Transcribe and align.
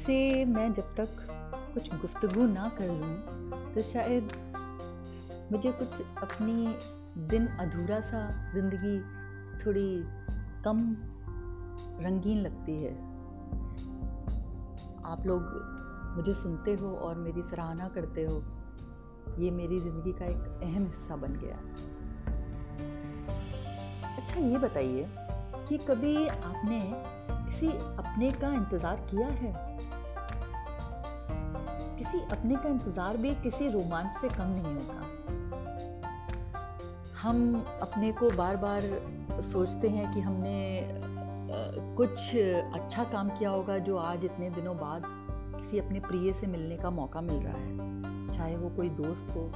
आपसे 0.00 0.44
मैं 0.44 0.72
जब 0.72 0.94
तक 0.96 1.08
कुछ 1.74 1.88
गुफ्तगु 1.94 2.44
ना 2.46 2.68
कर 2.78 2.86
लूँ 2.90 3.72
तो 3.74 3.82
शायद 3.82 4.32
मुझे 5.52 5.72
कुछ 5.72 6.00
अपनी 6.22 7.26
दिन 7.28 7.46
अधूरा 7.60 7.98
सा 8.00 8.20
ज़िंदगी 8.54 8.96
थोड़ी 9.60 9.90
कम 10.64 10.80
रंगीन 12.00 12.38
लगती 12.38 12.76
है। 12.82 12.92
आप 15.04 15.26
लोग 15.26 15.42
मुझे 16.16 16.34
सुनते 16.34 16.74
हो 16.74 16.94
और 16.98 17.18
मेरी 17.18 17.42
सराहना 17.50 17.88
करते 17.88 18.24
हो। 18.24 18.42
ये 19.38 19.50
मेरी 19.50 19.80
ज़िंदगी 19.80 20.12
का 20.12 20.24
एक 20.24 20.60
अहम 20.62 20.86
हिस्सा 20.86 21.16
बन 21.16 21.40
गया। 21.44 21.58
अच्छा 24.16 24.40
ये 24.40 24.58
बताइए 24.58 25.08
कि 25.68 25.78
कभी 25.88 26.26
आपने 26.28 26.82
किसी 27.44 27.68
अपने 27.68 28.30
का 28.32 28.54
इंतज़ार 28.54 29.06
किया 29.10 29.28
है? 29.28 29.68
किसी 32.00 32.18
अपने 32.32 32.56
का 32.56 32.68
इंतज़ार 32.68 33.16
भी 33.16 33.34
किसी 33.34 33.68
रोमांच 33.68 34.12
से 34.20 34.28
कम 34.28 34.50
नहीं 34.50 34.74
होता। 34.74 34.94
हम 37.22 37.66
अपने 37.82 38.12
को 38.12 38.30
बार 38.30 38.56
बार 38.56 38.82
सोचते 39.42 39.88
हैं 39.88 40.12
कि 40.14 40.20
हमने 40.20 40.58
कुछ 41.96 42.36
अच्छा 42.74 43.04
काम 43.04 43.28
किया 43.28 43.50
होगा 43.50 43.78
जो 43.78 43.96
आज 43.96 44.24
इतने 44.24 44.50
दिनों 44.50 44.76
बाद 44.76 45.02
किसी 45.56 45.78
अपने 45.78 46.00
प्रिय 46.00 46.32
से 46.32 46.46
मिलने 46.46 46.76
का 46.76 46.90
मौका 46.90 47.20
मिल 47.20 47.36
रहा 47.36 47.56
है। 47.56 48.32
चाहे 48.32 48.56
वो 48.56 48.70
कोई 48.70 48.88
दोस्त 48.88 49.30
हो, 49.30 49.50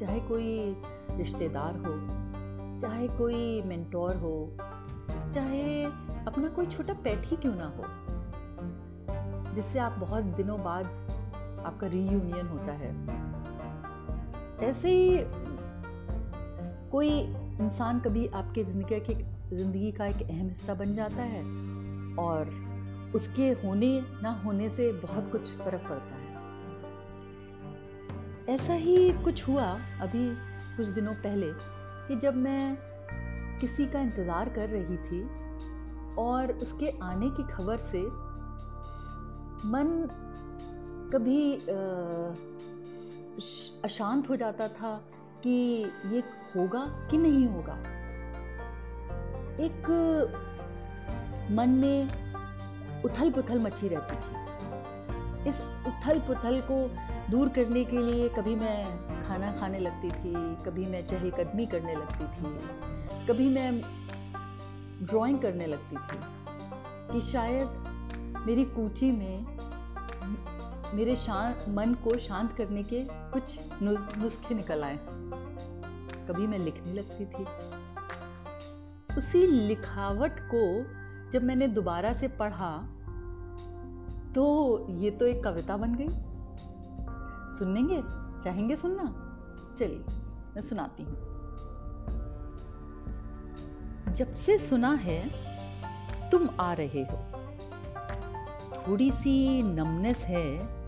चाहे 0.00 0.20
कोई 0.20 0.76
रिश्तेदार 1.10 1.76
हो, 1.76 1.94
चाहे 2.80 3.08
कोई 3.08 3.62
मेंटोर 3.62 4.16
हो, 4.16 4.34
चाहे 5.34 5.84
अपना 6.24 6.48
कोई 6.48 6.66
छोटा 6.66 6.94
पेट 6.94 7.26
ही 7.26 7.36
क्यों 7.36 7.54
ना 7.54 7.72
हो। 7.76 7.84
जिससे 9.54 9.78
आप 9.78 9.92
बहुत 9.92 10.24
दिनों 10.24 10.62
बाद 10.62 10.86
आपका 11.66 11.86
रीयूनियन 11.86 12.46
होता 12.46 12.72
है। 12.72 12.90
ऐसे 14.68 14.88
ही 14.90 15.18
कोई 16.90 17.08
इंसान 17.60 18.00
कभी 18.00 18.26
आपके 18.26 18.64
ज़िंदगी 18.64 19.00
के 19.00 19.14
ज़िंदगी 19.56 19.92
का 19.92 20.06
एक 20.06 20.22
अहम 20.22 20.48
हिस्सा 20.48 20.74
बन 20.74 20.94
जाता 20.94 21.22
है 21.22 21.42
और 22.16 22.50
उसके 23.14 23.48
होने, 23.64 24.02
ना 24.22 24.30
होने 24.44 24.68
से 24.68 24.92
बहुत 24.92 25.30
कुछ 25.32 25.52
फ़र्क 25.56 25.82
पड़ता 25.88 26.14
है। 26.14 26.28
ऐसा 28.54 28.74
ही 28.74 29.12
कुछ 29.24 29.48
हुआ 29.48 29.66
अभी 30.00 30.28
कुछ 30.76 30.88
दिनों 30.88 31.14
पहले 31.14 31.50
कि 32.08 32.16
जब 32.16 32.36
मैं 32.36 32.76
किसी 33.60 33.86
का 33.86 34.00
इंतज़ार 34.00 34.48
कर 34.48 34.68
रही 34.68 34.96
थी 34.96 35.22
और 36.18 36.52
उसके 36.52 36.92
आने 37.02 37.30
की 37.30 37.42
खबर 37.52 37.76
से 37.76 38.00
मन 39.68 40.08
कभी 41.12 41.54
अशांत 43.84 44.28
हो 44.28 44.36
जाता 44.36 44.68
था 44.68 44.96
कि 45.42 45.50
ये 46.06 46.22
होगा 46.56 46.84
कि 47.10 47.18
नहीं 47.18 47.46
होगा। 47.46 47.74
एक, 49.60 49.88
मन 51.50 51.68
में 51.70 53.02
उथल 53.04 53.30
पुथल 53.30 53.60
मची 53.60 53.88
रहती 53.88 54.16
थी। 54.16 55.48
इस 55.48 55.60
उथल 55.86 56.18
पुथल 56.18 56.60
को 56.70 56.76
दूर 57.30 57.48
करने 57.48 57.84
के 57.84 57.98
लिए 57.98 58.28
कभी 58.28 58.54
मैं 58.54 59.22
खाना 59.24 59.52
खाने 59.52 59.78
लगती 59.78 60.10
थी, 60.10 60.32
कभी 60.64 60.86
मैं 60.86 61.06
चहलकदमी 61.06 61.66
करने 61.66 61.94
लगती 61.94 62.24
थी, 62.24 63.26
कभी 63.26 63.48
मैं 63.48 63.80
ड्राइंग 65.02 65.38
करने 65.38 65.66
लगती 65.66 65.96
थी 65.96 66.18
कि 67.12 67.20
शायद 67.20 67.66
मेरी 68.46 68.64
कूची 68.64 69.10
में 69.12 69.44
मेरे 70.94 71.16
शांत 71.16 71.64
मन 71.68 71.94
को 71.94 72.18
शांत 72.18 72.52
करने 72.52 72.82
के 72.82 73.06
कुछ 73.10 73.60
नुस्खे 73.82 74.54
निकल 74.54 74.84
आए। 74.84 74.96
कभी 76.28 76.46
मैं 76.46 76.58
लिखने 76.58 76.92
लगती 76.92 77.26
थी। 77.26 77.46
उसी 79.16 79.46
लिखावट 79.46 80.40
को 80.54 80.82
जब 81.30 81.42
मैंने 81.42 81.68
दोबारा 81.68 82.12
से 82.12 82.28
पढ़ा 82.28 82.78
तो 84.34 84.86
ये 84.90 85.10
तो 85.10 85.26
एक 85.26 85.44
कविता 85.44 85.76
बन 85.76 85.94
गई। 85.94 86.08
सुनेंगे? 87.58 88.02
चाहेंगे 88.44 88.76
सुनना? 88.76 89.36
चलिए, 89.78 90.04
मैं 90.54 90.62
सुनाती 90.62 91.02
हूँ। 91.02 91.14
जब 94.14 94.34
से 94.34 94.58
सुना 94.58 94.90
है, 94.90 95.30
तुम 96.30 96.48
आ 96.60 96.72
रहे 96.72 97.02
हो। 97.02 97.18
थोड़ी 98.88 99.10
सी 99.10 99.62
नमनेस 99.62 100.24
है 100.24 100.79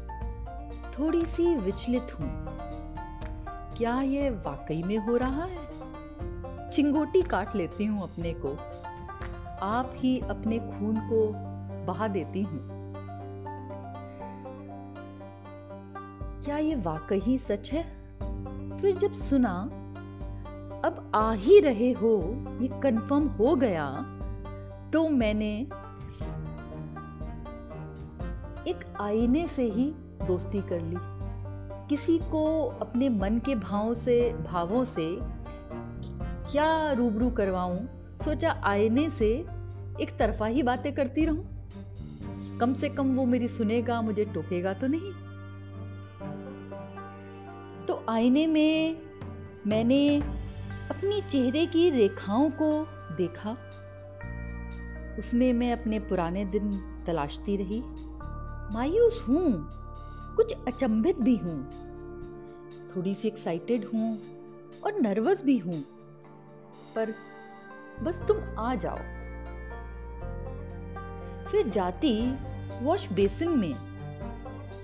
थोड़ी 0.99 1.27
सी 1.27 1.57
विचलित 1.57 2.21
हूँ। 2.21 2.59
क्या 3.77 4.01
ये 4.01 4.31
वाकई 4.31 4.83
में 4.83 4.99
हो 4.99 5.17
रहा 5.17 5.45
है? 5.45 5.73
चिंगोटी 6.71 7.23
काट 7.23 7.57
लेती 7.57 7.85
हूँ 7.85 8.03
अपने 8.03 8.35
को। 8.35 8.57
आप 9.63 9.93
ही 9.95 10.21
अपने 10.21 10.59
खून 10.59 10.97
को 10.97 11.33
बहा 11.87 12.09
देती 12.09 12.43
हूँ। 12.43 12.69
क्या 16.45 16.59
ये 16.59 16.75
वाकई 16.75 17.39
सच 17.39 17.73
है? 17.73 17.83
फिर 18.79 18.97
जब 18.97 19.13
सुना, 19.13 19.63
अब 20.85 21.13
आ 21.15 21.33
ही 21.33 21.61
रहे 21.61 21.93
हो, 21.93 22.45
ये 22.61 22.81
कंफर्म 22.81 23.29
हो 23.29 23.57
गया 23.57 23.91
तो 24.93 25.09
मैंने 25.09 25.53
एक 28.71 28.97
आईने 29.01 29.47
से 29.47 29.63
ही 29.63 29.95
दोस्ती 30.23 30.61
कर 30.61 30.81
ली। 30.81 30.97
किसी 31.89 32.19
को 32.19 32.67
अपने 32.67 33.09
मन 33.09 33.39
के 33.39 33.55
भावों 33.55 33.95
से 33.95 34.33
भावों 34.33 34.85
से 34.85 35.19
क्या 36.53 36.93
रूबरू 36.93 37.31
करवाऊं? 37.31 37.79
सोचा 38.25 38.61
आईने 38.65 39.11
से 39.11 39.47
एक 40.01 40.17
तरफा 40.19 40.47
ही 40.47 40.63
बातें 40.63 40.95
करती 40.95 41.25
रहूँ। 41.25 41.53
कम 42.61 42.75
से 42.75 42.89
कम 42.89 43.17
वो 43.17 43.25
मेरी 43.25 43.49
सुनेगा, 43.49 44.01
मुझे 44.01 44.25
टोकेगा 44.25 44.73
तो 44.73 44.87
नहीं। 44.87 45.13
तो 47.87 48.05
आईने 48.09 48.47
में 48.47 49.03
मैंने 49.67 50.21
अपनी 50.91 51.21
चेहरे 51.21 51.67
की 51.67 51.91
रेखाओं 51.91 52.51
को 52.51 52.87
देखा। 53.17 53.57
उसमें 55.19 55.53
मैं 55.53 55.73
अपने 55.73 55.99
पुराने 55.99 56.45
दिन 56.45 56.79
तलाशती 57.07 57.57
रही। 57.57 57.83
मायूस 58.75 59.25
हूँ। 59.29 59.82
कुछ 60.37 60.55
अचंभित 60.69 61.19
भी 61.19 61.37
हूँ। 61.37 61.71
थोड़ी 62.97 63.15
सी 63.15 63.29
एक्साइटेड 63.29 63.85
हूँ 63.85 64.21
और 64.85 65.01
नर्वस 65.01 65.45
भी 65.45 65.59
हूँ। 65.59 65.85
पर 66.95 67.15
बस 68.03 68.21
तुम 68.29 68.59
आ 68.59 68.75
जाओ। 68.75 68.99
फिर 71.51 71.69
जाती 71.69 72.35
वॉश 72.83 73.13
बेसिन 73.13 73.49
में। 73.49 73.93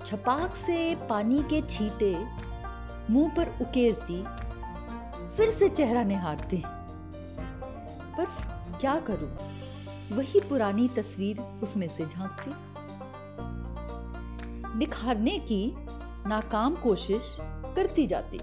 छपाक 0.05 0.55
से 0.55 0.95
पानी 0.95 1.43
के 1.43 1.61
छींटे 1.61 2.25
मुँह 3.09 3.33
पर 3.35 3.47
उकेरती, 3.61 4.23
फिर 5.35 5.51
से 5.51 5.69
चेहरा 5.69 6.03
निहारती। 6.03 6.63
पर 8.17 8.25
क्या 8.81 8.99
करूँ? 8.99 9.37
वही 10.17 10.39
पुरानी 10.39 10.87
तस्वीर 10.87 11.41
उसमें 11.63 11.87
से 11.87 12.05
झांकती। 12.05 12.51
निखारने 14.75 15.39
की 15.39 15.75
नाकाम 16.27 16.75
कोशिश 16.75 17.37
करती 17.75 18.07
जाती 18.07 18.39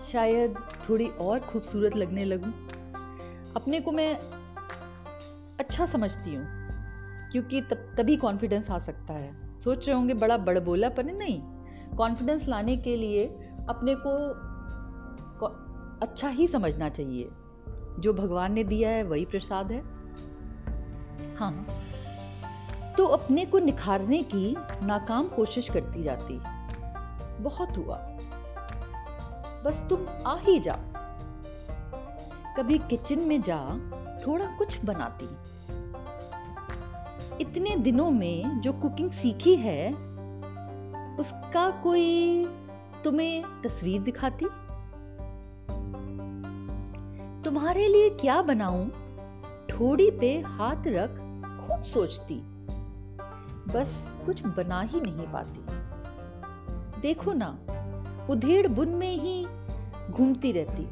शायद 0.00 0.54
थोड़ी 0.88 1.08
और 1.08 1.40
खूबसूरत 1.40 1.96
लगने 1.96 2.24
लगूं। 2.24 2.50
अपने 3.56 3.80
को 3.80 3.92
मैं 3.92 4.16
अच्छा 5.60 5.86
समझती 5.86 6.34
हूँ, 6.34 6.46
क्योंकि 7.32 7.60
तब, 7.60 7.90
तभी 7.98 8.16
कॉन्फिडेंस 8.16 8.70
आ 8.70 8.78
सकता 8.78 9.14
है। 9.14 9.58
सोच 9.58 9.88
रहे 9.88 9.96
होंगे, 9.96 10.14
बड़ा 10.14 10.36
बड़बोला, 10.36 10.88
पर 10.88 11.04
नहीं। 11.04 11.42
कॉन्फिडेंस 11.96 12.48
लाने 12.48 12.76
के 12.76 12.96
लिए 12.96 13.26
अपने 13.68 13.94
को 13.94 14.10
अच्छा 16.02 16.28
ही 16.28 16.46
समझना 16.46 16.88
चाहिए। 16.88 17.28
जो 17.98 18.12
भगवान 18.12 18.52
ने 18.52 18.64
दिया 18.64 18.90
है, 18.90 19.02
वही 19.02 19.24
प्रसाद 19.24 19.72
है 19.72 19.80
हाँ। 21.36 21.66
तो 22.98 23.06
अपने 23.06 23.44
को 23.44 23.58
निखारने 23.58 24.22
की 24.22 24.56
नाकाम 24.82 25.28
कोशिश 25.28 25.70
करती 25.70 26.02
जाती। 26.02 26.40
बहुत 27.42 27.76
हुआ। 27.76 27.96
बस 29.64 29.86
तुम 29.90 30.06
आ 30.26 30.36
ही 30.36 30.60
जा। 30.60 30.78
कभी 32.56 32.78
किचन 32.78 33.18
में 33.18 33.42
जा, 33.42 33.58
थोड़ा 34.26 34.44
कुछ 34.44 34.84
बनाती। 34.84 35.28
इतने 37.40 37.76
दिनों 37.76 38.10
में 38.10 38.60
जो 38.60 38.72
कुकिंग 38.72 39.10
सीखी 39.10 39.56
है, 39.56 39.92
उसका 41.16 41.70
कोई 41.70 42.44
तुम्हें 43.04 43.44
तस्वीर 43.64 44.02
दिखाती? 44.02 44.44
तुम्हारे 47.44 47.88
लिए 47.88 48.10
क्या 48.10 48.42
बनाऊँ? 48.42 48.90
थोड़ी 49.70 50.10
पे 50.10 50.40
हाथ 50.40 50.82
रख, 50.86 51.10
खूब 51.66 51.82
सोचती। 51.82 52.49
बस 53.70 54.10
कुछ 54.26 54.46
बना 54.46 54.80
ही 54.80 55.00
नहीं 55.00 55.26
पाती। 55.26 55.60
देखो 57.00 57.32
ना, 57.32 57.58
उधेड़ 58.30 58.68
बुन 58.68 58.88
में 58.88 59.12
ही 59.12 59.46
घूमती 60.10 60.52
रहती। 60.52 60.88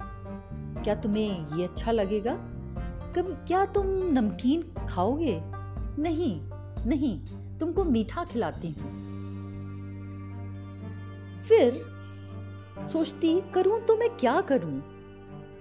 क्या 0.83 0.95
तुम्हें 0.95 1.57
ये 1.57 1.65
अच्छा 1.65 1.93
लगेगा? 1.93 2.35
कब, 3.17 3.45
क्या 3.49 3.65
तुम 3.65 3.87
नमकीन 3.87 4.87
खाओगे? 4.89 5.41
नहीं 6.03 6.41
नहीं, 6.87 7.19
तुमको 7.59 7.85
मीठा 7.85 8.25
खिलाती 8.25 8.71
हूँ। 8.71 8.97
फिर 11.49 11.83
सोचती, 12.93 13.43
करूँ 13.55 13.81
तो 13.81 13.97
मैं 13.97 14.11
क्या 14.11 14.41
करूँ? 14.41 14.83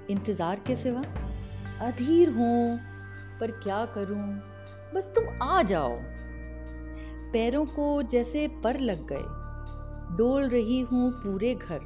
इंतज़ार 0.10 0.60
के 0.60 0.75
सिवा 0.75 1.04
अधीर 1.81 2.30
हूँ, 2.30 2.80
पर 3.40 3.52
क्या 3.52 3.86
करूँ? 3.86 4.40
बस 4.96 5.12
तुम 5.16 5.42
आ 5.44 5.62
जाओ। 5.64 6.00
पैरों 7.34 7.66
को 7.66 8.02
जैसे 8.04 8.48
पर 8.64 8.80
लग 8.80 9.08
गए। 9.08 10.18
डोल 10.18 10.48
रही 10.50 10.80
हूँ 10.82 11.12
पूरे 11.12 11.56
घर। 11.56 11.80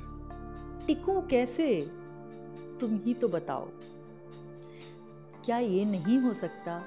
टिकूं 0.88 1.22
कैसे? 1.22 1.82
तुम 2.82 3.00
ही 3.06 3.14
तो 3.14 3.28
बताओ। 3.28 3.68
क्या 5.46 5.58
ये 5.58 5.86
नहीं 5.86 6.20
हो 6.20 6.34
सकता 6.34 6.82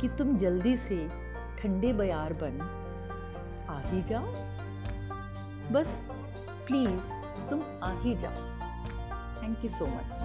कि 0.00 0.08
तुम 0.08 0.36
जल्दी 0.36 0.76
से 0.76 1.08
ठंडे 1.58 1.92
बयार 1.92 2.32
बन 2.32 2.60
आ 3.70 3.80
ही 3.80 4.02
जाओ? 4.02 4.26
बस 5.72 6.02
प्लीज़ 6.66 7.14
तुम 7.50 7.62
आ 7.82 7.92
ही 8.00 8.14
जाओ। 8.14 8.42
Thank 9.42 9.64
you 9.64 9.70
so 9.70 9.86
much 9.86 10.20